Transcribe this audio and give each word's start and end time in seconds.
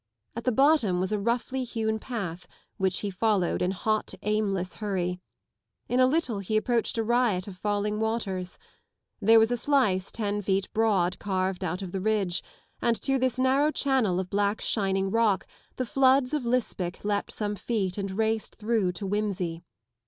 At 0.35 0.45
the 0.45 0.51
bottom 0.51 0.99
was 0.99 1.11
a 1.11 1.19
roughly 1.19 1.63
hewn 1.63 1.99
path 1.99 2.47
which 2.77 3.01
he 3.01 3.11
followed 3.11 3.61
in 3.61 3.69
hot 3.69 4.15
aimless 4.23 4.77
hurry. 4.77 5.19
In 5.87 5.99
a 5.99 6.07
little 6.07 6.39
he 6.39 6.57
approached 6.57 6.97
a 6.97 7.03
riot 7.03 7.47
of 7.47 7.55
falling 7.55 7.99
waters. 7.99 8.57
There 9.21 9.37
was 9.37 9.51
a 9.51 9.57
slice 9.57 10.11
ten 10.11 10.41
feet 10.41 10.67
broad 10.73 11.19
carved 11.19 11.63
out 11.63 11.83
of 11.83 11.91
the 11.91 12.01
ridge, 12.01 12.41
and 12.81 12.99
to 13.03 13.19
this 13.19 13.37
narrow 13.37 13.69
channel 13.69 14.19
of 14.19 14.31
black 14.31 14.59
shining 14.59 15.11
rock 15.11 15.45
the 15.75 15.85
floods 15.85 16.33
of 16.33 16.47
Lisbech 16.47 17.05
leapt 17.05 17.31
some 17.31 17.55
feet 17.55 17.95
and 17.95 18.09
raced 18.17 18.55
through 18.55 18.93
to 18.93 19.05
Whimsey. 19.05 19.61